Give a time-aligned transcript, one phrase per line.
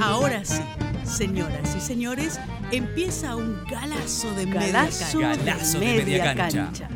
[0.00, 0.62] Ahora sí,
[1.04, 2.40] señoras y señores,
[2.72, 5.52] empieza un galazo de Galazo media de cancha.
[5.52, 6.88] Galazo de media cancha.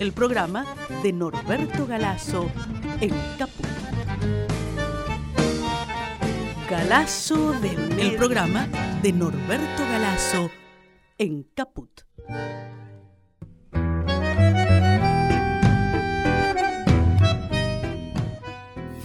[0.00, 0.66] El programa
[1.02, 2.50] de Norberto Galazo
[3.00, 3.66] en Caput.
[6.68, 8.66] Galazo de media El programa
[9.02, 10.50] de Norberto Galazo
[11.18, 12.00] en Caput.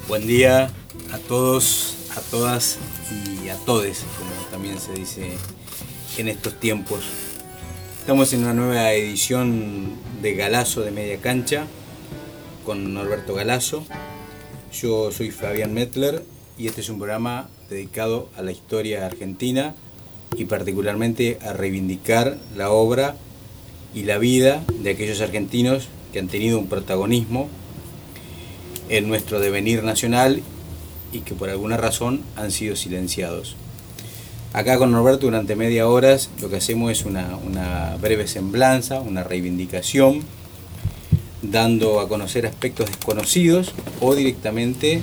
[0.07, 0.70] Buen día
[1.11, 1.96] a todos,
[2.30, 2.78] todas
[3.43, 5.32] y a todes, como también se dice
[6.18, 7.00] en estos tiempos.
[8.00, 11.66] Estamos en una nueva edición de Galazo de Media Cancha
[12.66, 13.86] con Norberto Galazo.
[14.74, 16.24] Yo soy Fabián Mettler
[16.57, 19.74] y este es un programa dedicado a la historia argentina
[20.36, 23.16] y particularmente a reivindicar la obra
[23.94, 27.47] y la vida de aquellos argentinos que han tenido un protagonismo
[28.89, 30.41] en nuestro devenir nacional
[31.18, 33.56] y que por alguna razón han sido silenciados.
[34.53, 39.23] Acá con Norberto durante media hora lo que hacemos es una, una breve semblanza, una
[39.23, 40.22] reivindicación,
[41.41, 45.02] dando a conocer aspectos desconocidos o directamente,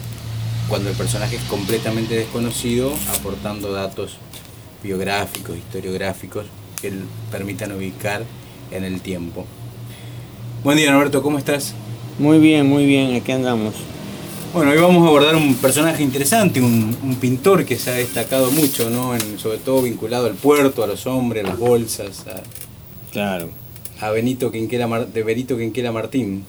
[0.68, 4.16] cuando el personaje es completamente desconocido, aportando datos
[4.82, 6.46] biográficos, historiográficos
[6.80, 6.92] que
[7.30, 8.24] permitan ubicar
[8.70, 9.46] en el tiempo.
[10.62, 11.74] Buen día Norberto, ¿cómo estás?
[12.18, 13.74] Muy bien, muy bien, aquí andamos.
[14.54, 18.50] Bueno, hoy vamos a abordar un personaje interesante, un, un pintor que se ha destacado
[18.52, 19.14] mucho, ¿no?
[19.14, 22.40] En- sobre todo vinculado al puerto, a los hombres, a las bolsas, a,
[23.10, 23.48] Claro.
[24.00, 26.44] a Benito Quinquela de Benito Quinquela Martín.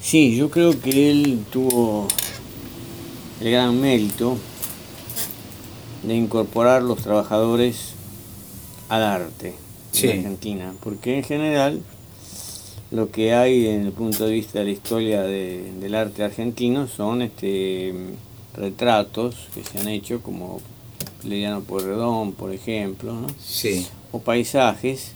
[0.00, 2.08] Sí, yo creo que él tuvo
[3.42, 4.38] el gran mérito
[6.02, 7.92] de incorporar los trabajadores
[8.88, 9.54] al arte
[9.92, 10.06] Sí.
[10.08, 11.82] en Argentina, porque en general
[12.96, 16.88] lo que hay en el punto de vista de la historia de- del arte argentino
[16.88, 17.94] son este
[18.54, 20.60] retratos que se han hecho como
[21.22, 23.26] Liliano Porredón, por ejemplo, ¿no?
[23.38, 25.12] Sí, o paisajes.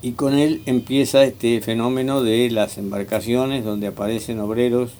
[0.00, 4.92] Y con él empieza este fenómeno de las embarcaciones donde aparecen obreros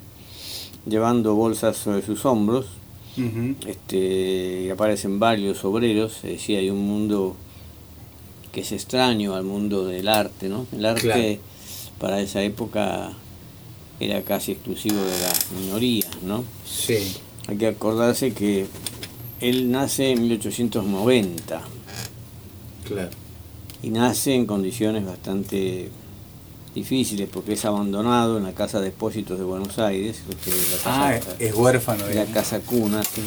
[0.87, 2.67] llevando bolsas sobre sus hombros.
[3.67, 7.35] Este y aparecen varios obreros es decir hay un mundo
[8.53, 11.39] que es extraño al mundo del arte no el arte Claro.
[12.01, 13.13] para esa época
[14.01, 16.99] era casi exclusivo de las minorías no sí,
[17.47, 18.67] hay que acordarse que
[19.41, 21.61] él nace en 1890
[22.87, 23.11] claro.
[23.83, 25.91] y nace en condiciones bastante
[26.75, 30.77] difíciles porque es abandonado en la casa de depósitos de Buenos Aires, que es la
[30.77, 32.05] casa, Ah, es huérfano.
[32.05, 32.35] la digamos.
[32.35, 33.23] casa cuna, sí.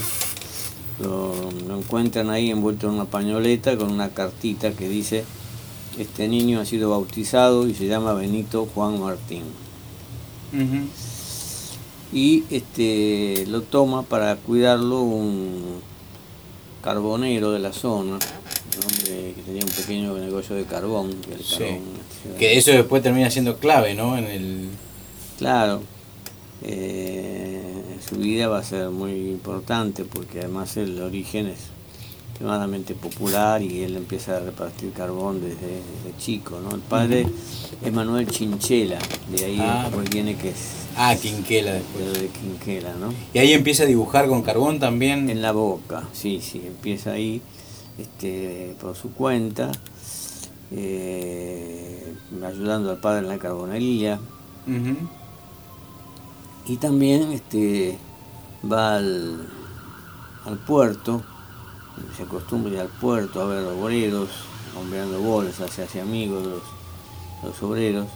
[1.02, 1.34] Lo,
[1.68, 5.24] lo encuentran ahí envuelto en una pañoleta con una cartita que dice
[6.00, 9.44] este niño ha sido bautizado y se llama Benito Juan Martín
[12.14, 15.80] y este lo toma para cuidarlo un
[16.84, 18.18] carbonero de la zona
[18.84, 21.58] hombre que tenía un pequeño negocio de carbón que el Sí.
[21.60, 24.18] carbón Que eso después termina siendo clave, ¿no?
[24.18, 24.70] En el...
[25.38, 25.82] Claro,
[26.64, 27.61] eh,
[28.02, 31.60] su vida va a ser muy importante porque además el origen es
[32.32, 36.60] extremadamente popular y él empieza a repartir carbón desde, desde chico.
[36.60, 36.72] ¿no?
[36.76, 37.28] El padre
[37.84, 38.98] es Manuel Chinchela,
[39.36, 39.84] de ahí Ah.
[39.86, 40.58] después viene que es
[40.98, 42.20] Ah, Quinquela después.
[42.20, 43.14] de, Quinquela, ¿no?
[43.34, 45.30] Y ahí empieza a dibujar con carbón también.
[45.30, 47.42] En la boca, sí, sí, empieza ahí
[47.98, 49.72] este, por su cuenta,
[50.72, 52.14] eh,
[52.46, 54.20] ayudando al padre en la carbonería.
[56.68, 57.98] Y también este,
[58.72, 59.48] va al,
[60.46, 61.24] al puerto,
[62.16, 64.30] se acostumbra ir al puerto a ver obreros,
[64.78, 66.64] hombreando bolsas, se hace amigos de los,
[67.44, 68.08] los obreros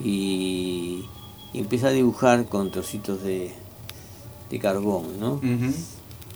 [0.00, 1.04] y,
[1.52, 3.54] y empieza a dibujar con trocitos de,
[4.50, 5.34] de carbón, ¿no?
[5.34, 5.72] Ujú.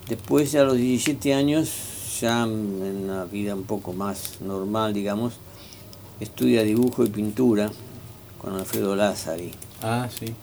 [0.09, 1.71] Después, a los 17 años,
[2.21, 5.34] ya en una vida un poco más normal, digamos,
[6.19, 7.71] estudia dibujo y pintura
[8.39, 9.53] con Alfredo Lázari.
[9.83, 10.34] Ah, sí.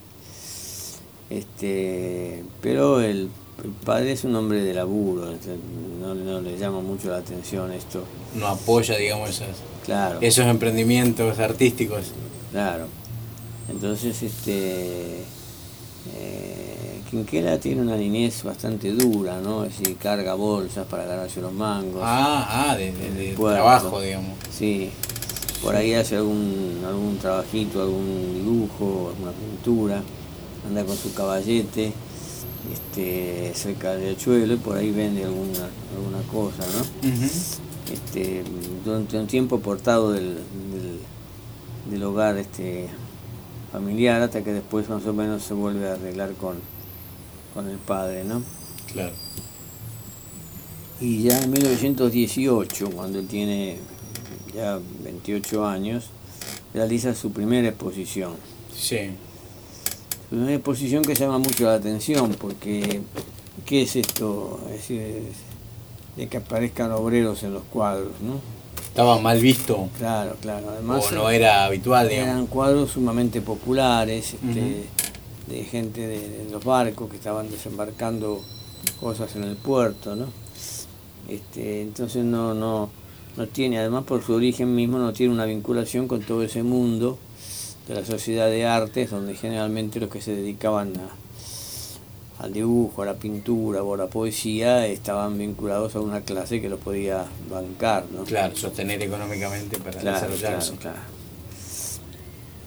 [1.29, 3.29] Este, pero el,
[3.63, 5.55] el padre es un hombre de laburo, este,
[6.01, 8.03] no, no le llama mucho la atención esto.
[8.35, 12.05] No apoya, digamos, esas, Claro, esos emprendimientos artísticos.
[12.51, 12.85] claro.
[13.69, 15.23] Entonces, este,
[16.15, 19.65] eh, Quinquela tiene una niñez bastante dura, ¿no?
[19.65, 22.01] Es decir, carga bolsas para ganarse los mangos.
[22.03, 24.37] Ah, ah, de, de- trabajo, digamos.
[24.57, 24.89] Sí,
[25.61, 30.01] por ahí hace algún, algún trabajito, algún dibujo, alguna pintura,
[30.67, 31.93] anda con su caballete
[32.73, 37.07] este, cerca del riachuelo y por ahí vende alguna, alguna cosa, ¿no?
[37.91, 38.43] Este,
[38.83, 40.99] durante un tiempo portado del, del,
[41.89, 42.89] del hogar este,
[43.71, 46.57] familiar hasta que después más o menos se vuelve a arreglar con,
[47.53, 48.43] con el padre, ¿no?
[48.91, 49.13] Claro.
[50.99, 53.77] Y ya en 1918, cuando él tiene
[54.53, 56.09] ya 28 años,
[56.73, 58.33] realiza su primera exposición.
[58.75, 59.11] Sí.
[60.29, 63.01] Una exposición que llama mucho la atención porque
[63.65, 64.59] ¿qué es esto?
[64.65, 65.23] Es decir,
[66.15, 68.41] de que aparezcan obreros en los cuadros, ¿no?
[68.81, 69.89] Estaba mal visto.
[69.97, 70.69] Claro, claro.
[70.71, 72.29] Además, o no era habitual, digamos.
[72.29, 74.85] Eran cuadros sumamente populares, este,
[75.47, 78.41] de gente de, de, los barcos que estaban desembarcando
[78.99, 80.25] cosas en el puerto, ¿no?
[81.29, 82.89] Este, entonces no, no,
[83.35, 87.19] no tiene, además por su origen mismo, no tiene una vinculación con todo ese mundo
[87.87, 93.05] de la sociedad de artes, donde generalmente los que se dedicaban a, al dibujo, a
[93.05, 98.05] la pintura o a la poesía estaban vinculados a una clase que lo podía bancar,
[98.15, 98.23] ¿no?
[98.25, 100.73] Claro, sostener económicamente para Claro, desarrollarse.
[100.77, 101.17] claro, claro.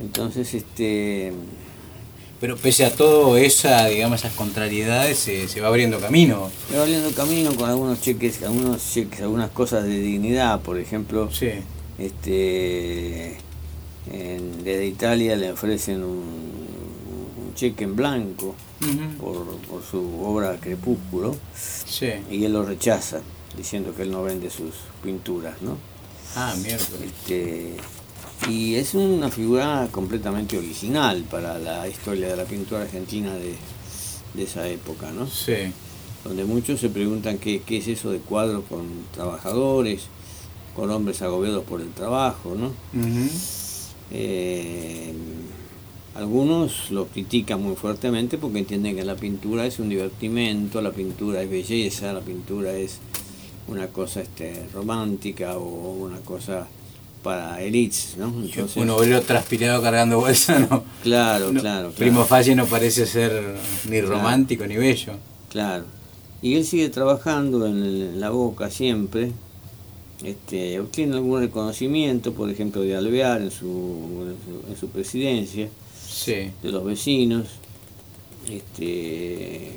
[0.00, 1.32] Entonces, este,
[2.40, 6.50] Pero pese a todo esa, digamos, esas contrariedades, se, se va abriendo camino.
[6.70, 11.30] me va abriendo camino con algunos cheques, algunos cheques, algunas cosas de dignidad, por ejemplo,
[11.30, 11.50] Sí.
[11.98, 13.36] este
[14.10, 16.18] en, desde Italia le ofrecen un,
[17.46, 18.54] un cheque en blanco
[19.20, 22.10] por, por su obra Crepúsculo Sí.
[22.30, 23.20] y él lo rechaza
[23.56, 25.76] diciendo que él no vende sus pinturas ¿no?
[26.36, 27.10] Ah, miércoles.
[27.26, 27.74] Este,
[28.48, 33.54] y es una figura completamente original para la historia de la pintura argentina de,
[34.34, 35.26] de esa época ¿no?
[35.26, 35.72] Sí.
[36.24, 40.02] donde muchos se preguntan qué, qué es eso de cuadros con trabajadores
[40.74, 42.72] con hombres agobiados por el trabajo ¿no?
[44.12, 45.12] Eh,
[46.14, 51.42] algunos lo critican muy fuertemente porque entienden que la pintura es un divertimento, la pintura
[51.42, 52.98] es belleza, la pintura es
[53.68, 56.66] una cosa este, romántica o una cosa
[57.22, 58.26] para elites, ¿no?
[58.28, 60.82] Entonces, Un obrero transpirado cargando bolsa, ¿no?
[61.02, 63.56] claro, no, claro, Primo Facie no parece ser
[63.88, 65.12] ni romántico ni bello.
[65.48, 65.84] claro.
[66.42, 69.30] Y él sigue trabajando en, el- en la boca siempre.
[70.24, 74.36] Este, obtiene algún reconocimiento, por ejemplo, de Alvear en su, en
[74.66, 75.68] su, en su presidencia.
[76.08, 76.50] Sí.
[76.62, 77.46] de los vecinos.
[78.48, 79.70] Este,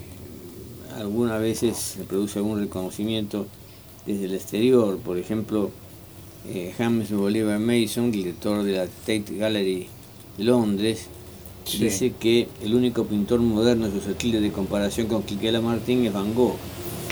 [0.98, 3.46] algunas veces se produce algún reconocimiento
[4.06, 5.70] desde el exterior, por ejemplo,
[6.50, 9.88] eh, James Bolivar Mason, director de la Tate Gallery
[10.38, 11.08] de Londres,
[11.66, 11.78] Sí.
[11.86, 16.58] dice que el único pintor moderno susceptible de comparación con Quiquela Martín es Van Gogh.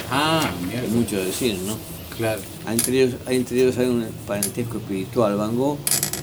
[0.10, 1.78] Ah, Es mucho decir, ¿no?
[2.18, 2.42] Claro.
[2.68, 5.36] Entre ellos, hay entre ellos hay un parentesco espiritual.
[5.38, 5.78] Van Gogh,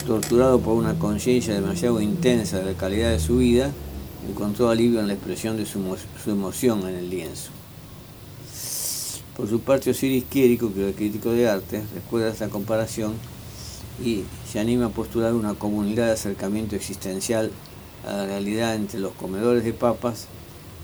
[0.06, 3.72] torturado por una conciencia demasiado intensa de la calidad de su vida,
[4.28, 7.50] encontró alivio en la expresión de su, emo- su emoción en el lienzo.
[9.36, 13.14] Por su parte, Osiris Quiérico, que era crítico de arte, recuerda esta comparación
[14.04, 17.50] y se anima a postular una comunidad de acercamiento existencial
[18.06, 20.26] a la realidad entre los comedores de papas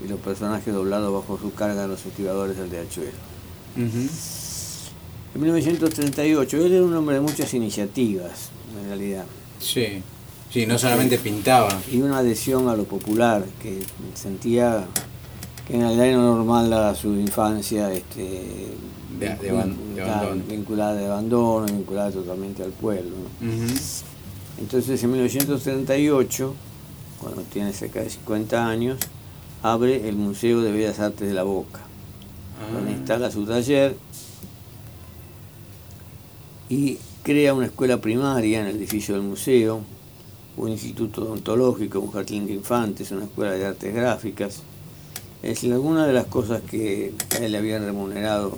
[0.03, 3.11] y los personajes doblados bajo su carga en los estibadores del riachuelo.
[3.77, 4.09] Ujú.
[5.35, 8.49] En 1938, él era un hombre de muchas iniciativas,
[8.81, 9.25] en realidad,
[9.59, 10.01] Sí.
[10.51, 11.67] Sí, no solamente pintaba.
[11.91, 13.81] y una adhesión a lo popular, que
[14.13, 14.85] sentía
[15.67, 18.21] que en realidad era normal a su infancia este,
[19.19, 23.15] De- de de vinculada de abandono, vinculada totalmente al pueblo.
[24.57, 26.53] Entonces, en 1938,
[27.19, 28.97] cuando tiene cerca de 50 años,
[29.63, 31.81] abre el Museo de Bellas Artes de la Boca.
[32.73, 32.95] donde Ah.
[32.95, 33.97] instala su taller
[36.69, 39.81] y crea una escuela primaria en el edificio del museo,
[40.57, 44.61] un instituto odontológico, un jardín de infantes, una escuela de artes gráficas.
[45.43, 48.57] Es decir, algunas de las cosas que a él le habían remunerado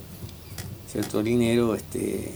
[0.92, 2.32] cierto dinero, este,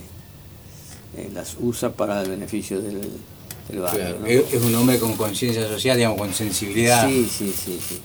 [1.18, 3.02] eh, las usa para el beneficio del,
[3.70, 4.18] del barrio.
[4.18, 4.26] Claro.
[4.28, 7.08] es un hombre con conciencia social, digamos, con sensibilidad.
[7.08, 8.02] Sí, sí, sí, sí.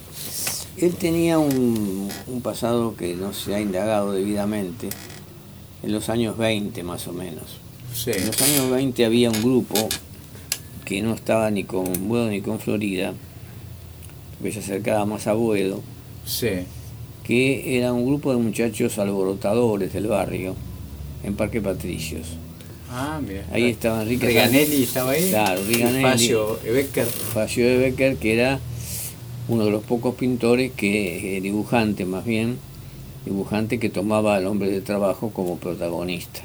[0.76, 4.90] Él tenía un, un pasado que no se ha indagado debidamente,
[5.82, 7.44] en los años 20 más o menos.
[7.94, 8.10] Sí.
[8.14, 9.88] En los años 20 había un grupo
[10.84, 13.12] que no estaba ni con Buedo ni con Florida,
[14.38, 15.82] porque se acercaba más a Buedo,
[16.24, 16.50] Sí.
[17.24, 20.54] que era un grupo de muchachos alborotadores del barrio,
[21.24, 22.28] en Parque Patricios.
[22.90, 23.44] Ah, mira.
[23.52, 25.28] Ahí estaba Enrique Reganelli estaba ahí.
[25.28, 26.02] Claro, Reganelli.
[26.02, 27.06] Facio Becker.
[27.06, 28.60] Facio de Becker, que era
[29.48, 32.58] uno de los pocos pintores que, eh, dibujante más bien,
[33.26, 36.40] dibujante que tomaba al hombre de trabajo como protagonista.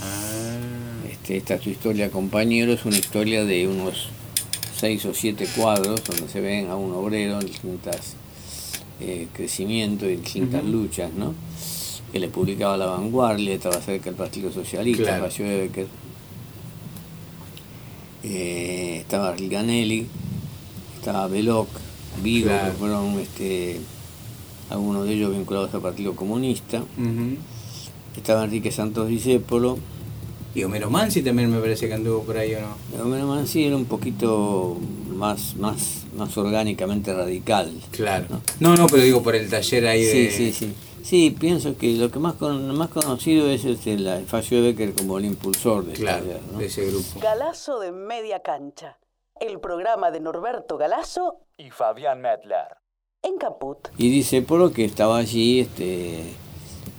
[0.00, 1.08] Ah.
[1.10, 4.08] Este, esta es su historia, compañero, es una historia de unos
[4.78, 8.14] seis o siete cuadros donde se ven a un obrero en distintas
[9.00, 11.34] eh, crecimientos y distintas luchas, ¿no?
[12.12, 15.24] Que le publicaba La Vanguardia, estaba cerca del Partido Socialista, Claro.
[15.24, 15.86] Facio de Becker.
[18.22, 20.06] Eh, estaba Riganelli,
[20.98, 21.68] estaba Beloc,
[22.22, 22.72] Vigo, Claro.
[22.72, 23.80] que fueron este,
[24.70, 26.82] algunos de ellos vinculados al Partido Comunista.
[28.16, 29.78] Estaba Enrique Santos Discépolo.
[30.54, 33.04] Y Homero Mansi también me parece que anduvo por ahí o no.
[33.04, 37.78] Homero Mansi era un poquito más, más, más orgánicamente radical.
[37.90, 38.26] Claro.
[38.60, 38.74] ¿no?
[38.74, 40.30] no, pero digo por el taller ahí sí, de.
[40.30, 41.36] Sí, sí, sí.
[41.38, 45.84] pienso que lo que más más conocido es este, la Facio Becker como el impulsor
[45.84, 46.58] de, claro, taller, ¿no?
[46.58, 47.20] de ese grupo.
[47.20, 48.98] Galazo de media cancha.
[49.38, 52.85] El programa de Norberto Galazo y Fabián Medler.
[53.26, 53.78] En Caput.
[53.98, 56.22] Y dice Polo que estaba allí este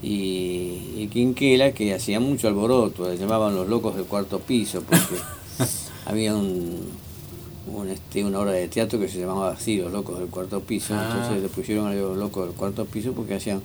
[0.02, 5.16] y, y Quinquela que hacía mucho alboroto, le llamaban los locos del cuarto piso porque
[6.06, 6.82] había un,
[7.74, 10.94] un, este, una obra de teatro que se llamaba así, Los Locos del Cuarto Piso.
[10.96, 11.10] Ah.
[11.10, 13.62] Entonces le pusieron a los Locos del Cuarto Piso porque hacían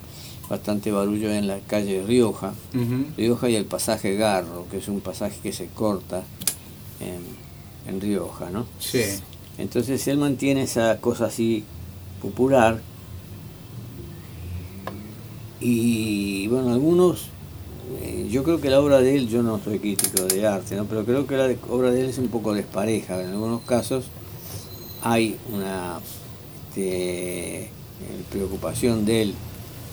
[0.48, 2.54] bastante barullo en la calle Rioja.
[2.74, 3.06] Ujú.
[3.16, 6.22] Rioja y el pasaje Garro, que es un pasaje que se corta
[7.00, 8.66] en, en Rioja, ¿no?
[8.78, 9.02] Sí.
[9.58, 11.64] Entonces él mantiene esa cosa así
[12.22, 12.80] popular.
[15.60, 17.26] Y bueno, algunos,
[18.00, 20.86] eh, yo creo que la obra de él, yo no soy crítico de arte, ¿no?
[20.86, 23.20] pero creo que la obra de él es un poco despareja.
[23.22, 24.04] En algunos casos
[25.02, 26.00] hay una
[26.68, 27.68] este, eh,
[28.30, 29.34] preocupación de él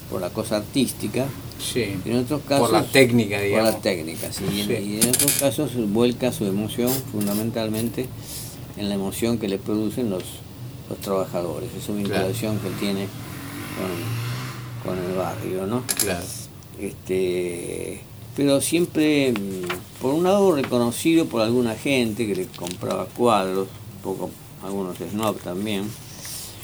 [0.10, 1.28] por la cosa artística,
[1.60, 1.84] Sí.
[2.06, 2.70] en otros casos...
[2.70, 3.74] Por la técnica, por digamos.
[3.74, 4.46] la técnica, sí.
[4.52, 4.90] Y en-.
[4.92, 8.08] Y en otros casos vuelca su emoción fundamentalmente
[8.78, 10.24] en la emoción que le producen los,
[10.90, 13.08] los trabajadores, esa vinculación que tiene
[14.84, 15.84] con, con el barrio, ¿no?
[16.00, 16.26] Claro.
[16.80, 18.02] Este,
[18.36, 23.68] pero siempre, mm, por un lado, reconocido por alguna gente que le compraba cuadros,
[23.98, 24.30] un poco
[24.64, 25.84] algunos snob también,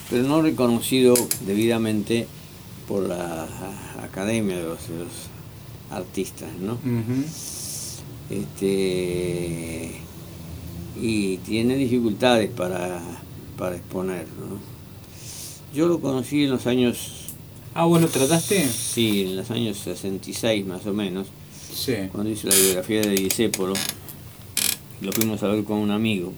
[0.09, 1.15] pero no reconocido
[1.45, 2.27] debidamente
[2.87, 3.47] por la
[4.01, 5.11] academia de los, de los
[5.91, 6.77] artistas, ¿no?
[8.29, 9.91] Este
[11.01, 13.01] y tiene dificultades para,
[13.57, 14.25] para exponer.
[14.39, 14.59] ¿no?
[15.73, 17.11] Yo lo conocí en los años,
[17.73, 18.65] Ah, ¿vos lo trataste?
[18.67, 21.27] sí, en los años 66 más o menos,
[21.73, 21.93] Sí.
[22.11, 23.73] cuando hice la biografía de Disépolo,
[25.01, 26.31] lo fuimos a ver con un amigo,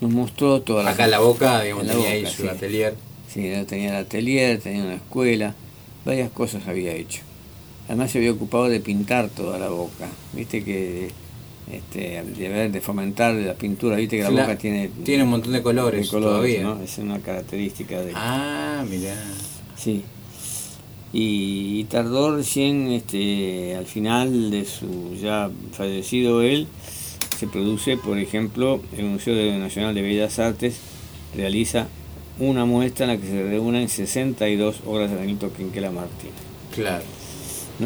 [0.00, 0.90] nos mostró toda la...
[0.90, 2.48] Acá en la boca, digamos, la tenía ahí Boca, su sí.
[2.48, 2.96] atelier.
[3.32, 5.54] Sí, tenía el atelier, tenía una escuela,
[6.04, 7.22] varias cosas había hecho.
[7.86, 11.10] Además se había ocupado de pintar toda la boca, viste que
[11.72, 15.52] este, de ver, de fomentar la pintura, viste que la boca tiene, Tiene un montón
[15.52, 16.62] de colores, de colores, todavía.
[16.62, 16.82] ¿no?
[16.82, 19.14] Es una característica de Ah, mirá.
[19.76, 20.02] sí.
[21.14, 26.66] Y, y tardó recién este, al final de su ya fallecido él,
[27.38, 30.76] se produce, por ejemplo, el Museo Nacional de Bellas Artes
[31.36, 31.88] realiza
[32.38, 36.34] una muestra en la que se reúnen 62 obras de Benito Quinquela Martínez.
[36.74, 37.04] Claro.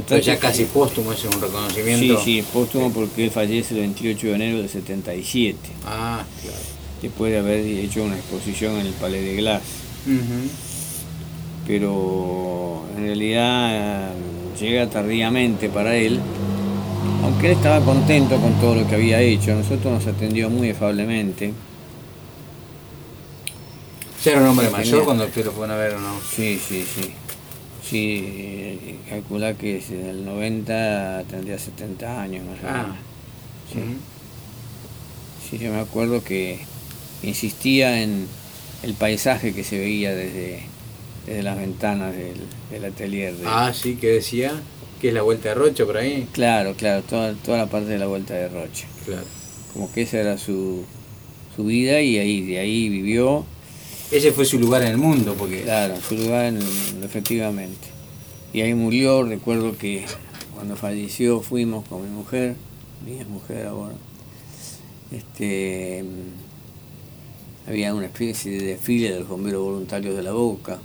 [0.09, 2.23] Pero ya casi póstumo, ese es un Sí, reconocimiento.
[2.25, 6.57] sí, es póstumo porque él fallece el 28 de enero del 77, Ah, claro.
[7.01, 9.63] después de haber hecho una exposición en el Palais de Glass.
[11.67, 14.11] Pero en realidad
[14.61, 16.21] llega tardíamente para él,
[17.23, 21.53] aunque él estaba contento con todo lo que había hecho, nosotros nos atendió muy afablemente.
[24.25, 26.15] ¿Ya era un hombre mayor cuando ustedes lo fueron a ver o no?
[26.35, 27.13] Sí, sí, sí.
[27.89, 32.83] Sí, calcula que si en el 90 tendría 70 años más o Ah.
[32.83, 32.97] menos.
[33.73, 33.81] Sí.
[35.51, 36.59] Sí, yo me acuerdo que
[37.23, 38.27] insistía en
[38.83, 40.63] el paisaje que se veía desde,
[41.27, 42.35] desde las ventanas del,
[42.71, 43.35] del atelier.
[43.35, 44.53] de- Ah, sí, que decía
[45.01, 46.27] que es la vuelta de Rocha por ahí.
[46.33, 48.87] Claro, claro, toda, toda la parte de la vuelta de Roche.
[49.05, 49.25] Claro.
[49.73, 50.85] Como que esa era su,
[51.55, 53.45] su vida y ahí, de ahí vivió,
[54.11, 57.89] Ese fue su lugar en el mundo, porque claro, su lugar en el- efectivamente.
[58.53, 60.05] Y ahí murió, recuerdo que
[60.55, 62.55] cuando falleció fuimos con mi mujer,
[63.05, 63.95] mi mujer ahora,
[65.11, 66.05] este,
[67.67, 70.79] había una especie de desfile de los bomberos voluntarios de la Boca.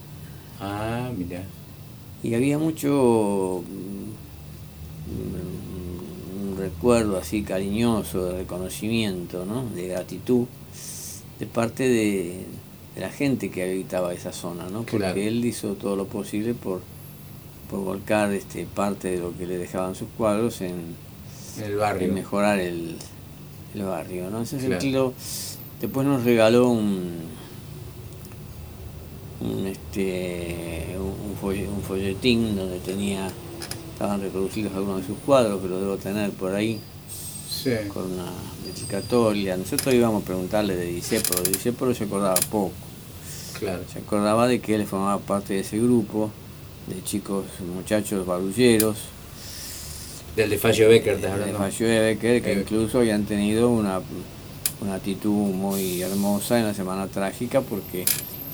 [0.60, 1.44] Ah, mira.
[2.24, 3.63] Y había mucho
[5.08, 9.63] mm, un recuerdo así cariñoso de reconocimiento, ¿no?
[9.75, 10.46] de gratitud
[11.40, 12.46] de parte de,
[12.95, 14.79] de la gente que habitaba esa zona, ¿no?
[14.81, 15.19] porque Claro.
[15.21, 16.81] él hizo todo lo posible por,
[17.69, 20.95] por volcar este, parte de lo que le dejaban sus cuadros en,
[21.57, 22.13] En el en barrio.
[22.13, 22.98] mejorar el,
[23.74, 24.29] el barrio.
[24.29, 24.38] ¿no?
[24.38, 24.71] En ese Claro.
[24.74, 25.13] sentido,
[25.79, 27.12] después nos regaló un,
[29.41, 33.29] un, este, un, folle- un folletín donde tenía
[33.93, 36.79] estaban reproducidos algunos de sus cuadros, que lo debo tener por ahí,
[37.63, 37.72] Sí.
[37.94, 38.32] con una
[38.65, 39.58] dedicatoria.
[39.58, 42.72] Nosotros íbamos a preguntarle de Disépolo, de Disépolo se acordaba poco.
[43.60, 43.84] Claro.
[43.91, 46.32] Se acordaba de que él formaba parte de ese grupo
[46.88, 48.98] de chicos, muchachos barulleros,
[50.36, 51.58] Del de Fallo Becker, estás de hablando.
[51.60, 52.60] Fallo de Becker, que Eh.
[52.62, 54.00] incluso habían tenido una,
[54.82, 58.06] una actitud muy hermosa en la Semana Trágica, porque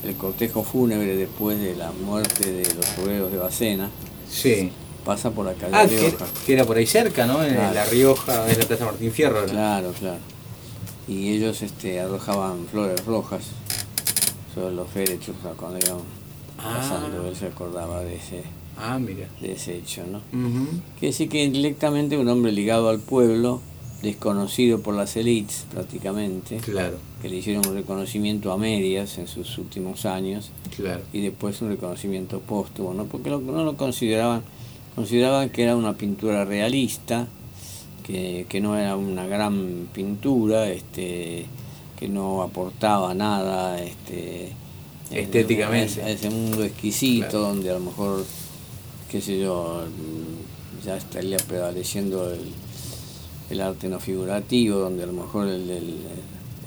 [0.04, 3.90] el cortejo fúnebre después de la muerte de los obreros de Bacena,
[4.30, 4.72] Sí.
[5.08, 6.26] Pasa por calle Ah, Rioja.
[6.26, 7.42] que, que era por ahí cerca, ¿no?
[7.44, 7.74] En Claro.
[7.74, 9.42] La Rioja, en la Plaza Martín Fierro.
[9.42, 9.48] ¿no?
[9.48, 10.20] Claro, claro.
[11.08, 13.44] Y ellos este, arrojaban flores rojas
[14.54, 16.00] sobre los féretros cuando iban
[16.60, 16.78] Ah.
[16.82, 17.28] pasando.
[17.28, 18.44] Él se acordaba de ese,
[18.78, 19.28] Ah, mira.
[19.42, 20.18] de ese hecho, ¿no?
[20.38, 20.68] Ujú.
[21.00, 23.62] Quiere decir que indirectamente un hombre ligado al pueblo,
[24.02, 29.58] desconocido por las élites prácticamente, Claro, que le hicieron un reconocimiento a medias en sus
[29.58, 31.02] últimos años claro.
[31.14, 33.06] y después un reconocimiento póstumo, ¿no?
[33.06, 34.44] porque lo- no lo consideraban,
[35.08, 37.27] consideraban que era una pintura realista,
[38.04, 41.46] que, que no era una gran pintura, este,
[42.00, 44.48] que no aportaba nada este,
[45.12, 46.01] en- Estéticamente.
[46.01, 47.39] a ese mundo exquisito Claro.
[47.46, 48.25] donde a lo mejor,
[49.12, 52.42] qué sé yo, mm, ya estaría prevaleciendo el,
[53.51, 55.98] el arte no figurativo, donde a lo mejor el, el-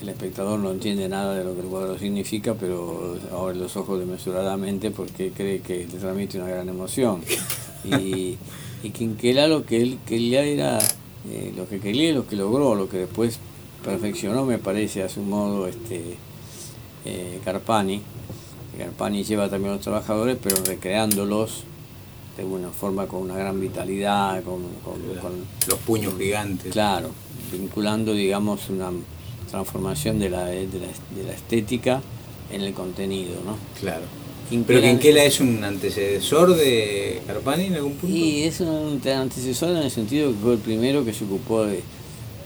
[0.02, 3.99] el espectador no entiende nada de lo que el cuadro significa, pero abre los ojos
[3.99, 7.22] desmesuradamente porque cree que le transmite una gran emoción.
[7.84, 8.37] Y,
[8.82, 10.78] y Quinquela lo que él quería era,
[11.28, 13.38] eh, lo que quería y lo que logró, lo que después
[13.84, 16.16] perfeccionó, me parece, a su modo, este
[17.04, 18.02] eh, Carpani.
[18.78, 21.64] Carpani lleva también a los trabajadores, pero recreándolos
[22.37, 26.72] de alguna forma con una gran vitalidad, con, con- con- Los puños gigantes.
[26.72, 27.10] claro,
[27.52, 28.90] vinculando, digamos, una
[29.50, 32.00] transformación de la, de la, de la estética
[32.52, 33.56] en el contenido, ¿no?
[33.80, 34.02] Claro.
[34.66, 38.16] Pero Quinquela es un antecesor de Carpani en algún punto.
[38.16, 41.83] Y es un antecesor en el sentido que fue el primero que se ocupó de,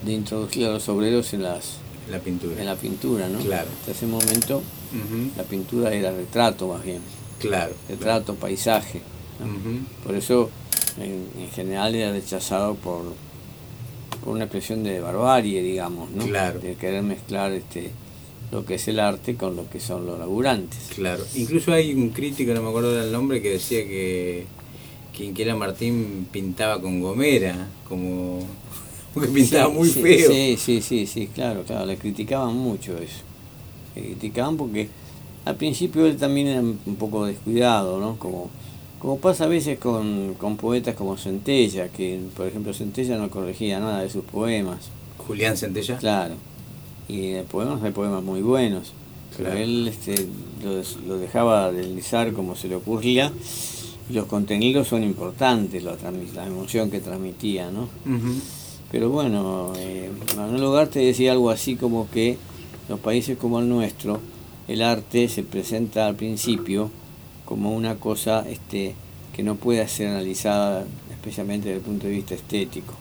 [0.05, 1.77] de introducir a los obreros en, las,
[2.11, 2.61] La pintura.
[2.61, 3.39] en la pintura, ¿no?
[3.39, 3.69] Claro.
[3.81, 4.63] Hasta ese momento
[5.37, 7.01] la pintura era retrato más bien,
[7.41, 7.73] Claro.
[7.89, 9.01] retrato, paisaje.
[10.05, 10.51] Por eso
[11.01, 13.03] en, en general era rechazado por,
[14.23, 16.25] por una expresión de barbarie, digamos, ¿no?
[16.27, 16.61] Claro.
[16.61, 17.91] De querer mezclar este
[18.55, 20.79] lo que es el arte con lo que son los laburantes.
[20.95, 21.25] Claro.
[21.35, 24.47] Incluso hay un crítico, no me acuerdo del nombre, que decía que
[25.13, 28.39] Quinquela Martín pintaba con gomera, como
[29.21, 30.31] que pintaba Sí, muy sí, feo.
[30.31, 33.23] Sí, sí, sí, sí, claro, claro, le criticaban mucho eso.
[33.97, 34.89] Le criticaban porque
[35.45, 38.17] al principio él también era un poco descuidado, ¿no?
[38.19, 38.51] Como,
[39.01, 43.81] como pasa a veces con, con poetas como Centella, que por ejemplo Centella no corregía
[43.81, 44.91] nada de sus poemas.
[45.19, 45.97] Julián Centella.
[45.99, 46.35] Claro.
[47.09, 48.93] Y de poemas hay poemas muy buenos.
[49.37, 49.61] Pero Claro.
[49.65, 50.27] él este,
[50.63, 53.33] lo, lo dejaba deslizar como se le ocurría.
[54.09, 55.97] Y los contenidos son importantes, la,
[56.35, 57.89] la emoción que transmitía, ¿no?
[58.93, 62.37] Pero bueno, eh, Manuel Ugarte decía algo así como que
[62.89, 64.21] los países como el nuestro,
[64.69, 66.91] el arte se presenta al principio
[67.47, 68.95] como una cosa este,
[69.35, 72.93] que no puede ser analizada especialmente desde el punto de vista estético,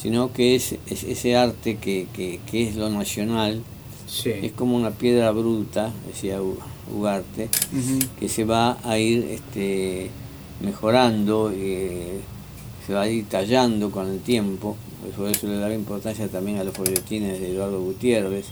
[0.00, 3.62] sino que es, es ese arte que, que, que es lo nacional,
[4.06, 4.30] Sí.
[4.30, 6.40] es como una piedra bruta, decía
[6.90, 7.98] Ugarte, Ujú.
[8.18, 10.08] que se va a ir este,
[10.62, 12.20] mejorando, eh,
[12.86, 14.76] se va a ir tallando con el tiempo.
[15.14, 18.46] Por eso le daba importancia también a los folletines de Eduardo Gutiérrez,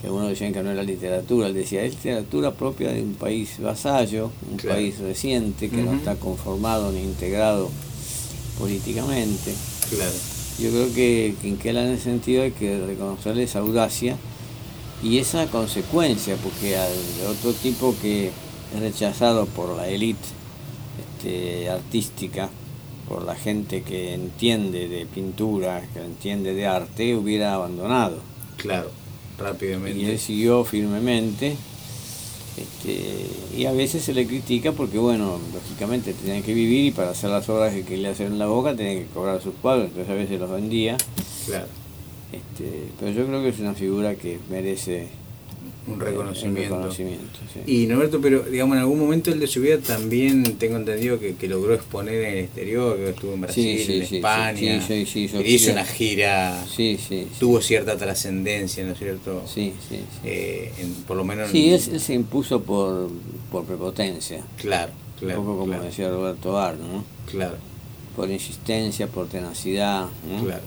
[0.00, 1.46] que algunos decían que no era literatura.
[1.46, 4.76] Él decía, es literatura propia de un país vasallo, un Claro.
[4.76, 7.70] país reciente que no está conformado ni integrado
[8.58, 9.54] políticamente.
[9.88, 10.12] Claro.
[10.58, 14.16] Yo creo que Quinquela en ese sentido hay que reconocerle esa audacia
[15.02, 16.92] y esa consecuencia, porque al
[17.28, 20.28] otro tipo que es rechazado por la élite
[20.98, 22.50] este, artística,
[23.08, 28.18] por la gente que entiende de pintura, que entiende de arte, hubiera abandonado.
[28.56, 28.90] Claro.
[29.38, 29.98] Rápidamente.
[29.98, 31.56] Y él siguió firmemente.
[32.56, 37.10] Este, y a veces se le critica porque, bueno, lógicamente tenía que vivir y para
[37.10, 40.10] hacer las obras que quería hacer en la boca tenía que cobrar sus cuadros, entonces
[40.10, 40.96] a veces los vendía.
[41.46, 41.66] Claro.
[42.32, 45.08] Este, pero yo creo que es una figura que merece
[45.86, 46.60] Un reconocimiento.
[46.76, 47.60] un reconocimiento, sí.
[47.82, 51.34] Y Norberto, pero digamos, en algún momento el de su vida también tengo entendido que,
[51.36, 54.86] que logró exponer en el exterior, que estuvo en Brasil, Sí, sí, en España,
[55.44, 57.26] hizo una gira, Sí, sí, sí.
[57.38, 59.42] tuvo cierta trascendencia, ¿no es cierto?
[59.46, 60.00] Sí, sí, sí.
[60.24, 61.50] Eh, en- por lo menos.
[61.50, 63.10] Sí, en- él, él se impuso por,
[63.52, 65.40] por prepotencia, Claro, claro.
[65.40, 67.04] un poco como claro, decía Roberto Arno, ¿no?
[67.30, 67.56] claro,
[68.16, 70.06] por insistencia, por tenacidad.
[70.30, 70.44] ¿no?
[70.44, 70.62] claro.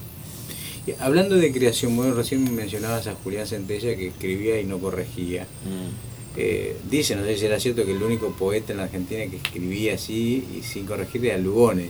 [0.99, 5.43] Hablando de creación, bueno, recién mencionabas a Julián Centella que escribía y no corregía.
[5.43, 6.39] Mm.
[6.39, 9.37] Eh, dice, no sé si era cierto, que el único poeta en la Argentina que
[9.37, 11.89] escribía así y sin corregir era Lugones.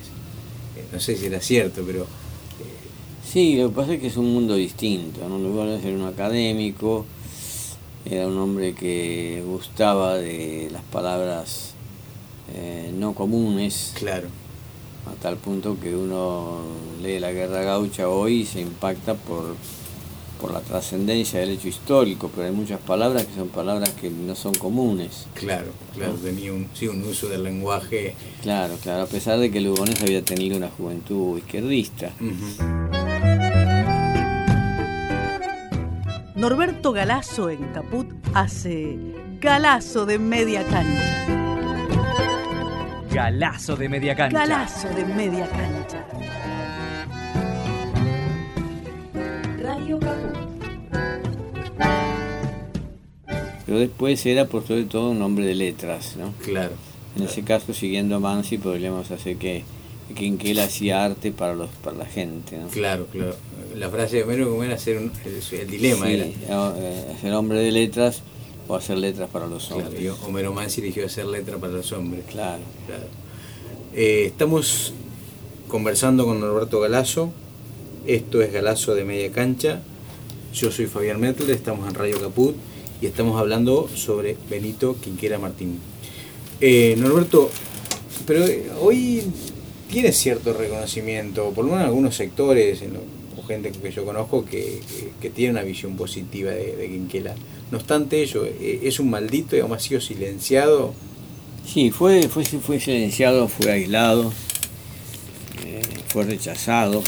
[0.76, 2.06] Eh, no sé si era cierto, pero
[3.30, 5.28] Sí, lo que pasa es que es un mundo distinto.
[5.28, 5.38] ¿no?
[5.38, 7.04] Lugones era un académico,
[8.06, 11.74] era un hombre que gustaba de las palabras
[12.54, 14.28] eh, no comunes, claro,
[15.10, 16.60] a tal punto que uno
[17.02, 19.54] lee la guerra gaucha hoy y se impacta por,
[20.40, 24.34] por la trascendencia del hecho histórico, pero hay muchas palabras que son palabras que no
[24.34, 25.26] son comunes.
[25.34, 28.14] Claro, claro, tenía un, sí, un uso del lenguaje.
[28.42, 32.12] Claro, claro, a pesar de que Lugones había tenido una juventud izquierdista.
[36.34, 38.96] Norberto Galazo en Caput hace
[39.40, 41.37] Galazo de media cancha.
[43.18, 44.38] Galazo de media cancha.
[44.38, 46.06] Galazo de media cancha.
[49.60, 50.36] Radio Caput.
[53.66, 56.32] Pero después era por sobre todo un hombre de letras, ¿no?
[56.44, 56.74] Claro.
[57.16, 59.64] En ese caso, siguiendo a Mansi, podríamos hacer que,
[60.14, 62.68] que él hacía arte para los para la gente, ¿no?
[62.68, 63.34] Claro, claro.
[63.74, 66.24] La frase de Homero como era hacer un, el, el dilema Sí, era.
[66.78, 68.22] eh, ser hombre de letras
[68.68, 70.02] o hacer letras para los Claro, hombres.
[70.02, 72.24] y Homero Mansi eligió hacer letra para los hombres.
[72.30, 72.62] Claro.
[72.86, 73.04] Claro.
[73.94, 74.92] Eh, estamos
[75.68, 77.32] conversando con Norberto Galazo.
[78.06, 79.80] Esto es Galazo de Media Cancha.
[80.54, 82.54] Yo soy Fabián Mertel, estamos en Radio Caput
[83.02, 85.78] y estamos hablando sobre Benito Quinquera Martín.
[86.60, 87.50] Eh, Norberto,
[88.26, 88.44] pero
[88.80, 89.22] hoy
[89.90, 94.04] tiene cierto reconocimiento, por lo menos en algunos sectores, en lo- o gente que yo
[94.04, 97.34] conozco, que, que- que tiene una visión positiva de, de Quinquela.
[97.70, 100.94] No obstante ello, eh, es un maldito, digamos, ha sido silenciado.
[101.66, 104.32] Sí, fue, fue, fue silenciado, fue aislado,
[105.66, 107.02] eh, fue rechazado.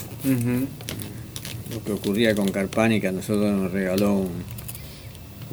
[1.72, 4.28] Lo que ocurría con Carpani, que a nosotros nos regaló un,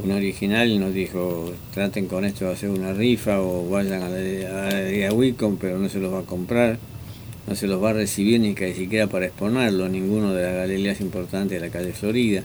[0.03, 4.09] un original y nos dijo, traten con esto de hacer una rifa o vayan a
[4.09, 6.79] la, a la galería Wicom, pero no se los va a comprar,
[7.47, 10.99] no se los va a recibir ni que siquiera para exponerlo, ninguno de las galerías
[11.01, 12.43] importantes de la calle Florida.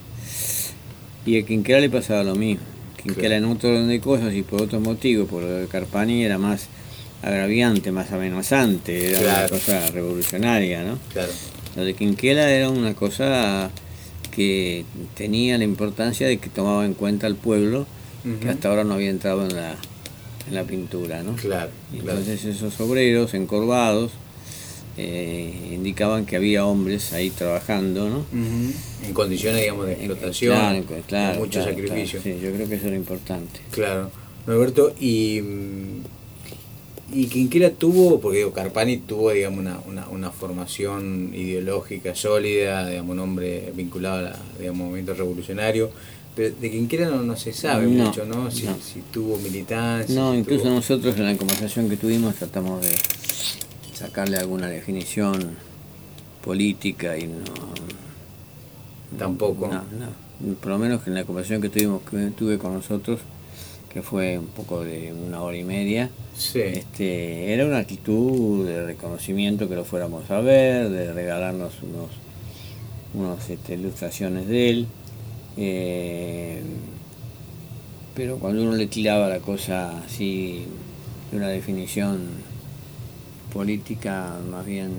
[1.26, 2.62] Y a Quinquela le pasaba lo mismo.
[3.02, 6.38] Quinquela en otro orden de cosas y por otros motivos, por lo de Carpani era
[6.38, 6.68] más
[7.22, 9.48] agraviante, más amenazante, era una Claro.
[9.50, 10.98] cosa revolucionaria, ¿no?
[11.12, 11.32] Claro.
[11.76, 13.70] Lo de Quinquela era una cosa
[14.30, 14.84] que
[15.14, 17.86] tenía la importancia de que tomaba en cuenta al pueblo,
[18.40, 19.74] que hasta ahora no había entrado en la,
[20.48, 21.34] en la pintura, ¿no?
[21.36, 22.18] Claro, Y claro.
[22.20, 24.12] Entonces esos obreros encorvados
[24.96, 28.24] eh, indicaban que había hombres ahí trabajando, ¿no?
[29.06, 32.20] En condiciones, digamos, de explotación, claro, claro, mucho claro, sacrificio.
[32.22, 33.60] Sí, yo creo que eso era importante.
[33.70, 34.10] Claro.
[34.46, 36.02] Norberto, y, mm,
[37.14, 43.12] y Quinquela tuvo, porque digo, Carpani tuvo, digamos, una, una, una formación ideológica sólida, digamos,
[43.12, 45.90] un hombre vinculado a la, digamos, movimiento revolucionario,
[46.34, 48.50] pero de Quinquela no, no se sabe No, mucho, ¿no?
[48.50, 48.76] Si, no.
[48.80, 50.14] si tuvo militancia.
[50.14, 52.90] No, si incluso tuvo- nosotros en la conversación que tuvimos tratamos de
[54.02, 55.56] sacarle alguna definición
[56.44, 57.38] política y no,
[59.18, 59.68] Tampoco.
[59.68, 60.54] No, no.
[60.56, 63.20] Por lo menos que en la conversación que tuvimos que tuve con nosotros,
[63.92, 66.60] que fue un poco de una hora y media, Sí.
[66.60, 72.10] este, era una actitud de reconocimiento que lo fuéramos a ver, de regalarnos unos,
[73.14, 74.86] unos este, ilustraciones de él.
[75.58, 76.62] eh,
[78.14, 80.64] pero cuando uno le tiraba la cosa así
[81.30, 82.20] de una definición
[83.52, 84.90] política, más bien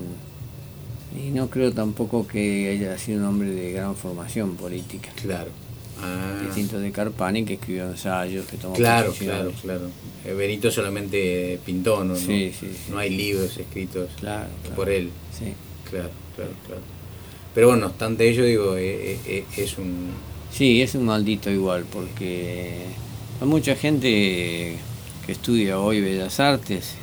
[1.14, 5.10] y no creo tampoco que haya sido un hombre de gran formación política.
[5.22, 5.50] Claro.
[6.02, 6.40] Ah.
[6.44, 9.90] Distinto de Carpani, que escribió ensayos, que tomó Claro, claro, claro.
[10.24, 12.16] Eh, Benito solamente pintó, ¿no?
[12.16, 12.90] Sí, no, sí, sí.
[12.90, 14.76] no hay libros escritos Claro, claro.
[14.76, 15.10] por él.
[15.38, 15.54] Sí.
[15.88, 16.82] Claro, claro, claro.
[17.54, 20.08] Pero bueno, no obstante ello, digo, eh, eh, es un...
[20.50, 22.86] Sí, es un maldito igual, porque
[23.40, 24.76] hay mucha gente
[25.24, 26.94] que estudia hoy Bellas Artes,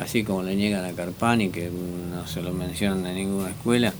[0.00, 3.92] así como le niegan a Carpani, que no se lo mencionan en ninguna escuela,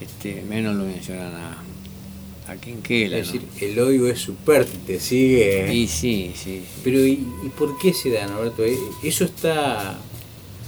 [0.00, 3.16] este, menos lo mencionan a, a Quinquela.
[3.18, 3.32] Es ¿no?
[3.40, 5.74] decir, el odio es supérstite, sigue...
[5.74, 6.44] Y sí, sí.
[6.44, 6.62] sí.
[6.84, 7.12] Pero ¿y,
[7.44, 8.64] y por qué se da, Norberto?
[8.64, 9.98] Eh, Eso está...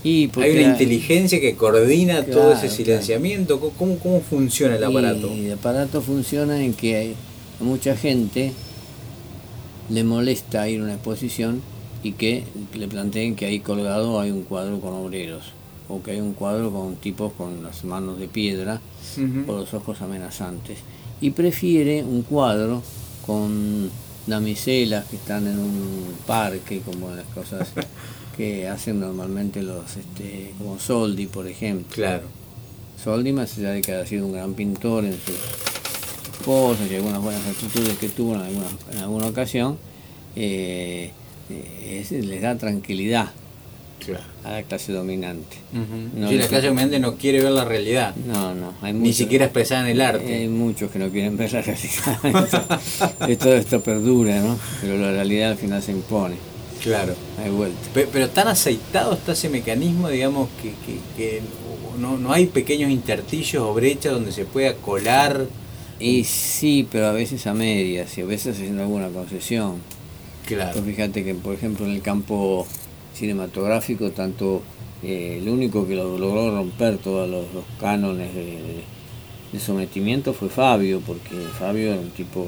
[0.07, 3.59] Y porque Hay una inteligencia que coordina todo ese silenciamiento.
[3.59, 5.33] ¿Cómo- ¿Cómo, ¿Cómo funciona el aparato?
[5.35, 7.15] Y el aparato funciona en que hay,
[7.59, 8.53] a mucha gente
[9.89, 11.63] le molesta ir a una exposición
[12.05, 15.47] y que le planteen que ahí colgado hay un cuadro con obreros
[15.89, 18.81] o que hay un cuadro con tipos con las manos de piedra
[19.17, 19.51] Ujú.
[19.53, 20.79] o los ojos amenazantes
[21.21, 22.83] y prefiere un cuadro
[23.27, 23.91] con
[24.27, 27.69] damiselas que están en un parque como las cosas
[28.37, 32.25] que hacen normalmente los este, como Soldi por ejemplo Claro.
[33.03, 37.21] Soldi, más allá de que ha sido un gran pintor en sus cosas y algunas
[37.23, 39.77] buenas actitudes que tuvo en alguna, en alguna ocasión,
[40.37, 41.11] eh,
[41.51, 43.31] es- les da tranquilidad
[44.05, 44.25] Claro.
[44.45, 45.57] a la clase dominante.
[46.15, 49.17] No si la clase dominante no quiere ver la realidad, No, no, hay ni muchos-
[49.17, 50.49] siquiera expresada en el Hay arte.
[50.49, 52.19] muchos que no quieren ver la realidad.
[52.45, 54.59] esto, esto, esto perdura, ¿no?
[54.81, 56.37] Pero la realidad al final se impone.
[56.83, 57.15] Claro.
[57.43, 57.79] Hay vuelta.
[57.95, 61.41] Pe- Pero tan aceitado está ese mecanismo, digamos, que, que- que
[61.99, 65.47] no, no hay pequeños intersticios o brechas donde se pueda colar
[66.01, 69.77] Y sí, pero a veces a medias y a veces haciendo alguna concesión.
[70.47, 70.73] Claro.
[70.73, 72.67] Pues fíjate que, por ejemplo, en el campo
[73.15, 74.63] cinematográfico, tanto
[75.03, 78.83] eh, el único que lo- logró romper todos los, los cánones de,
[79.53, 82.43] de sometimiento fue Fabio, porque Fabio era un tipo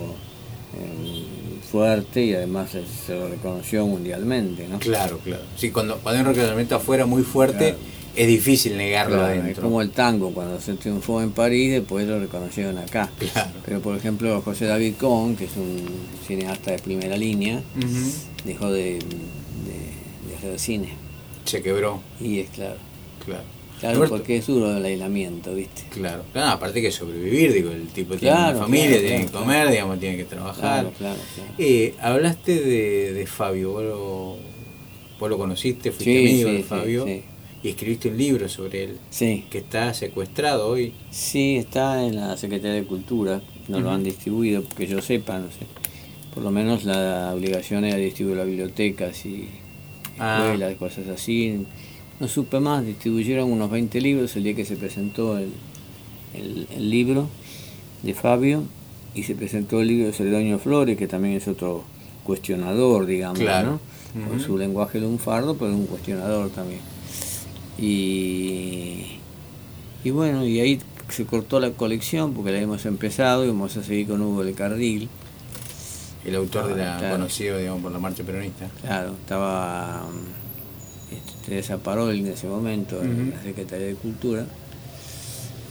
[0.74, 4.78] eh, fuerte y además se, se lo reconoció mundialmente, ¿no?
[4.78, 5.42] Claro, claro.
[5.56, 7.95] Sí, cuando, cuando hay un reconocimiento afuera muy fuerte, Claro.
[8.16, 9.62] Es difícil negarlo Claro, es adentro.
[9.64, 13.10] como el tango, cuando se triunfó en París, después lo reconocieron acá.
[13.18, 13.50] Claro.
[13.64, 15.82] Pero por ejemplo, José David Cohn, que es un
[16.26, 17.62] cineasta de primera línea,
[18.44, 18.98] dejó de, de-
[20.28, 20.88] de hacer cine.
[21.44, 22.76] Se quebró, Y es claro.
[23.24, 23.42] claro.
[23.78, 25.82] Claro, Roberto, porque es duro el aislamiento, ¿viste?
[25.90, 30.00] Claro, claro, aparte que sobrevivir, digo, el tipo tiene una familia, tiene que comer, digamos,
[30.00, 30.80] tiene que trabajar.
[30.80, 31.50] Claro, claro, claro.
[31.58, 34.36] Eh, hablaste de, de Fabio, vos lo,
[35.20, 37.22] vos lo conociste, fuiste Sí, amigo sí, de sí, Fabio sí.
[37.66, 40.92] Y escribiste un libro sobre él, Sí, que está secuestrado hoy.
[41.10, 45.46] sí, está en la Secretaría de Cultura, no lo han distribuido, que yo sepa, no
[45.48, 45.66] sé.
[46.32, 49.48] Por lo menos la obligación era distribuir las bibliotecas y
[50.18, 50.42] Ah.
[50.44, 51.66] escuelas, cosas así.
[52.20, 55.50] No supe más, distribuyeron unos 20 libros el día que se presentó el,
[56.34, 57.28] el- el libro
[58.02, 58.62] de Fabio
[59.14, 61.84] y se presentó el libro de Celedonio Flores, que también es otro
[62.24, 63.80] cuestionador, digamos, Claro.
[64.14, 64.28] ¿no?
[64.28, 66.80] Con su lenguaje lunfardo, pero un cuestionador también.
[67.78, 69.18] Y,
[70.04, 73.82] y bueno, y ahí se cortó la colección porque la hemos empezado y vamos a
[73.82, 75.08] seguir con Hugo de Cardil.
[76.24, 77.14] El autor de la Ah, claro.
[77.16, 78.68] conocido, digamos, por la marcha peronista.
[78.80, 80.04] Claro, estaba
[81.12, 84.44] este, Teresa Parol en ese momento en la Secretaría de Cultura.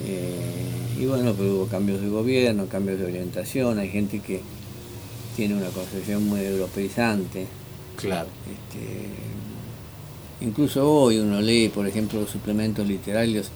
[0.05, 4.41] Eh, y bueno, pero hubo cambios de gobierno, cambios de orientación, hay gente que
[5.35, 7.47] tiene una concepción muy europeizante.
[7.97, 8.27] Claro.
[8.49, 9.09] Este,
[10.41, 13.47] incluso hoy uno lee, por ejemplo, los suplementos literarios,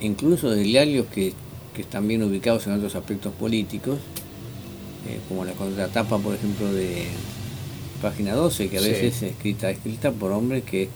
[0.00, 1.32] incluso de diarios que,
[1.74, 3.98] que están bien ubicados en otros aspectos políticos,
[5.08, 7.04] eh, como la contratapa, por ejemplo, de
[8.02, 8.88] página 12, que a Sí.
[8.88, 10.88] veces es escrita, escrita por hombres que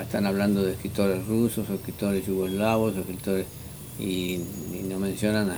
[0.00, 3.46] están hablando de escritores rusos, o escritores yugoslavos, o escritores
[4.00, 4.40] y,
[4.72, 5.56] y no mencionan a...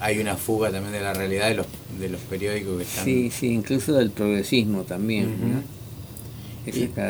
[0.00, 1.66] Hay una fuga también de la realidad de los,
[1.98, 3.04] de los periódicos que están...
[3.04, 5.64] Sí, sí, incluso del progresismo también.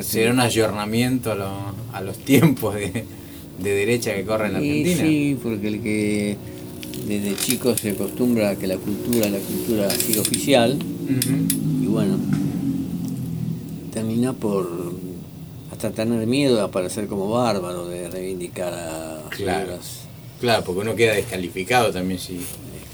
[0.02, 3.04] Será un ayornamiento a, lo- a los tiempos de,
[3.62, 5.02] de derecha que corren en la Argentina.
[5.04, 6.36] sí, porque el que
[7.06, 10.78] desde chico se acostumbra a que la cultura, la cultura siga oficial,
[11.82, 12.18] y bueno,
[13.92, 14.92] termina por
[15.72, 19.60] hasta tener miedo de aparecer como bárbaro, de reivindicar a Claro.
[19.66, 20.00] figuras.
[20.40, 22.40] Claro, porque uno queda descalificado también si,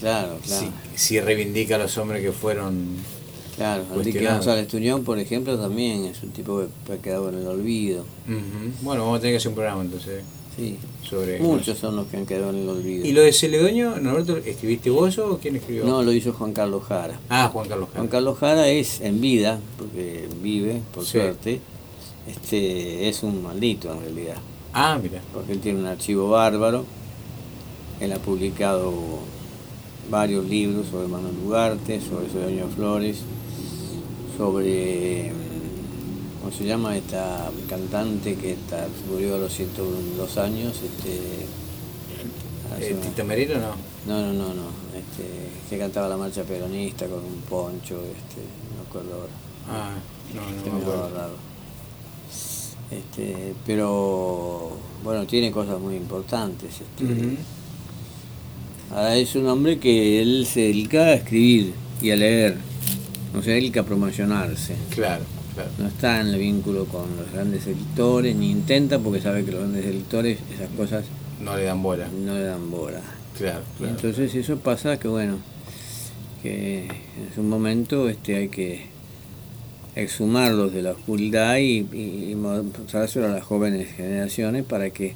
[0.01, 0.67] Claro, claro.
[0.95, 2.87] si, si reivindica a los hombres que fueron...
[3.57, 4.25] Claro, Enrique.
[4.27, 8.05] González Tuñón, por ejemplo, también es un tipo que ha quedado en el olvido.
[8.83, 10.23] Bueno, vamos a tener que hacer un programa entonces
[10.57, 11.39] Sí, sobre...
[11.39, 13.05] muchos son los que han quedado en el olvido.
[13.07, 15.85] ¿Y lo de Celedoño, Norberto, escribiste vos o quién escribió?
[15.85, 17.19] No, lo hizo Juan Carlos Jara.
[17.29, 17.99] Ah, Juan Carlos Jara.
[18.01, 21.13] Juan Carlos Jara es en vida, porque vive, por Sí.
[21.13, 21.61] suerte,
[22.27, 24.37] este, es un maldito en realidad,
[24.73, 25.21] Ah, mira.
[25.35, 26.85] porque él tiene un archivo bárbaro,
[28.01, 28.93] él ha publicado
[30.11, 33.19] varios libros sobre Manuel Ugarte, sobre Soledad Flores,
[34.37, 35.33] sobre,
[36.41, 40.75] ¿cómo se llama esta cantante que está, murió a los 102 años?
[40.83, 41.47] Este,
[42.75, 43.77] hace Eh, ¿Tita Merino no?
[44.07, 44.69] no, no, no, no.
[44.95, 45.25] Este,
[45.71, 49.33] que cantaba la marcha peronista con un poncho, este, no me acuerdo ahora.
[49.69, 49.95] Ah,
[50.35, 51.31] no, Este, no me acuerdo.
[52.91, 54.71] Este, pero
[55.03, 56.71] bueno, tiene cosas muy importantes.
[56.81, 57.37] Este.
[58.91, 62.57] Ahora es un hombre que él se dedica a escribir y a leer,
[63.37, 64.75] no se dedica a promocionarse.
[64.91, 65.23] Claro,
[65.55, 65.71] claro.
[65.79, 69.61] No está en el vínculo con los grandes editores, ni intenta porque sabe que los
[69.61, 71.05] grandes editores esas cosas
[71.41, 72.09] No le dan bola.
[72.09, 73.01] no le dan bola.
[73.37, 73.93] Claro, claro.
[73.95, 75.37] entonces eso pasa que bueno,
[76.43, 78.87] que en un momento este hay que
[79.95, 85.15] exhumarlos de la oscuridad y, y, y mostrárselo a las jóvenes generaciones para que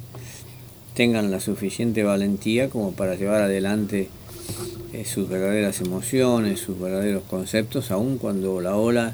[0.95, 4.09] tengan la suficiente valentía como para llevar adelante
[4.93, 9.13] eh, sus verdaderas emociones, sus verdaderos conceptos, aun cuando la ola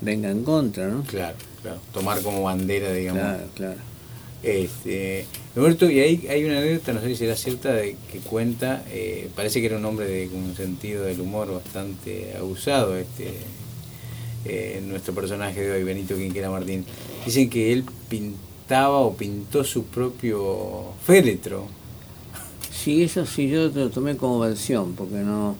[0.00, 1.02] venga en contra, ¿no?
[1.04, 1.80] Claro, claro.
[1.92, 3.22] Tomar como bandera, digamos.
[3.22, 3.80] Claro, claro.
[4.42, 5.26] Este,
[5.56, 9.28] Roberto, y ahí hay una anécdota, no sé si será cierta, de que cuenta, eh,
[9.34, 13.32] parece que era un hombre de un sentido del humor bastante abusado, este
[14.44, 16.84] eh, nuestro personaje de hoy, Benito Quinquera Martín.
[17.26, 21.66] Dicen que él pintaba o pintó su propio féretro.
[22.88, 25.56] Sí, eso sí, yo lo tomé como versión, porque no...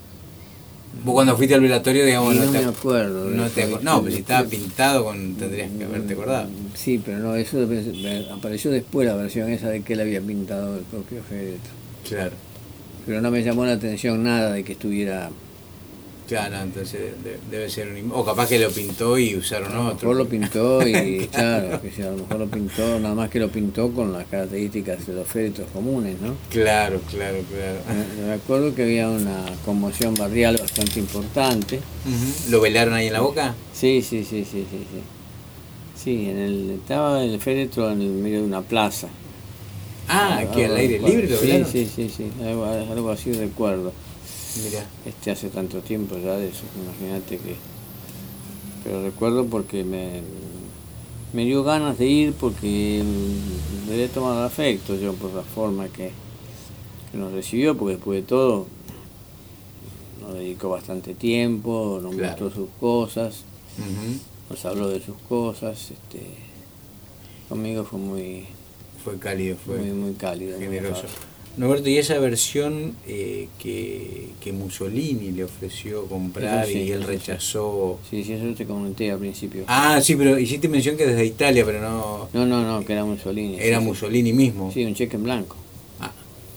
[1.05, 4.49] Vos cuando fuiste al velatorio, digamos, no, no te, me acuerdo no, pero si estaba
[4.49, 6.49] pintado, con, tendrías que haberte acordado.
[6.73, 7.69] Sí, pero no, eso
[8.33, 11.71] apareció después la versión esa de que él había pintado el propio féretro.
[12.09, 12.33] Claro.
[13.05, 15.29] pero no me llamó la atención nada de que estuviera
[16.29, 18.13] Claro, entonces de- debe ser un...
[18.13, 20.11] O capaz que lo pintó y usaron A lo otro.
[20.11, 23.41] mejor lo pintó y claro, que sí, a lo mejor lo pintó, nada más que
[23.41, 26.35] lo pintó con las características de los féretros comunes, ¿no?
[26.51, 27.79] Claro, claro, claro.
[28.27, 31.81] Me acuerdo que había una conmoción barrial bastante importante.
[32.51, 33.55] ¿Lo velaron ahí en la boca?
[33.73, 35.01] Sí, sí, sí, sí, sí, sí.
[35.97, 39.09] Sí, en el, estaba el féretro en el medio de una plaza.
[40.09, 41.73] Ah, que al aire libre lo sí, velaron.
[41.73, 43.93] sí, sí, sí, algo, algo así recuerdo.
[44.65, 44.87] Mirá.
[45.07, 47.57] Este hace tanto tiempo ya de eso, imagínate que...
[48.85, 50.23] Pero recuerdo porque me,
[51.33, 53.03] me dio ganas de ir porque
[53.89, 56.11] le he tomado afecto yo por la forma que,
[57.11, 58.67] que nos recibió, porque después de todo
[60.21, 62.29] nos dedicó bastante tiempo, nos Claro.
[62.31, 63.43] mostró sus cosas,
[64.49, 66.21] nos habló de sus cosas, este,
[67.49, 68.47] conmigo fue muy,
[69.05, 70.59] Fue cálido, fue muy, muy cálido.
[70.59, 71.03] generoso.
[71.59, 77.99] Norberto, y esa versión eh, que, que Mussolini le ofreció comprar sí, y él rechazó.
[78.09, 79.65] Sí, sí, eso te comenté al principio.
[79.67, 82.29] Ah, sí, pero hiciste mención que desde Italia, pero no.
[82.33, 83.57] No, no, no, que era Mussolini.
[83.59, 83.89] Era sí, sí.
[83.89, 84.71] Mussolini mismo.
[84.73, 85.57] Sí, un cheque en blanco.
[86.01, 86.13] Ah,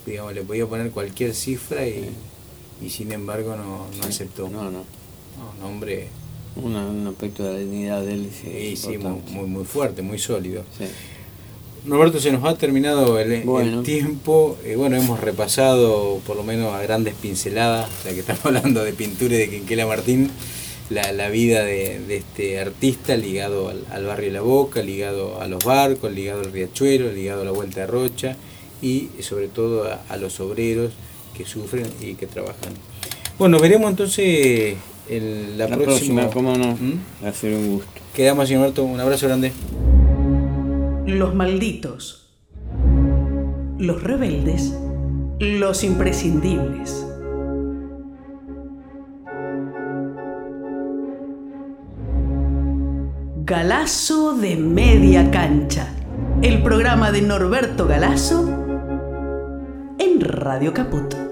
[0.06, 2.10] digamos, le podía poner cualquier cifra y,
[2.86, 4.50] y sin embargo no, no aceptó.
[4.50, 4.84] No, no.
[5.60, 6.08] No, hombre
[6.56, 10.20] Una- un aspecto de la dignidad de él sí, sí, muy, muy, muy fuerte, muy
[10.20, 10.64] sólido.
[10.78, 10.84] Sí.
[11.86, 14.58] Norberto, se nos ha terminado el, tiempo.
[14.64, 18.94] Eh, bueno, hemos repasado por lo menos a grandes pinceladas, ya que estamos hablando de
[18.94, 20.30] pintura y de Quinquela Martín,
[20.92, 25.48] la, la vida de, de este artista ligado al, al barrio La Boca, ligado a
[25.48, 28.36] los barcos, ligado al riachuelo, ligado a la Vuelta de Rocha
[28.82, 30.92] y sobre todo a, a los obreros
[31.36, 32.74] que sufren y que trabajan.
[33.40, 34.76] Bueno, veremos entonces
[35.10, 36.24] el, la, La, próxima.
[36.24, 37.00] próxima, cómo no, ¿Mm?
[37.26, 37.90] va a ser un gusto.
[38.14, 39.52] Quedamos, señor Norberto, un abrazo grande.
[41.12, 42.30] Los malditos.
[43.78, 44.74] Los rebeldes.
[45.40, 47.06] Los imprescindibles.
[53.44, 55.90] Galazo de media cancha.
[56.42, 58.48] El programa de Norberto Galazo
[60.00, 61.31] en Radio Caput.